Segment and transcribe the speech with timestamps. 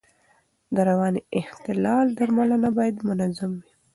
[0.75, 3.71] د رواني اختلال درملنه باید منظم وي.